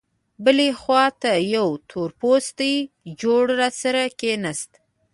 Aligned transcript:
بلې 0.43 0.69
خوا 0.79 1.05
ته 1.21 1.31
یوه 1.55 1.81
تورپوستې 1.89 2.71
جوړه 3.21 3.53
راسره 3.61 4.01
کېناسته. 4.19 4.77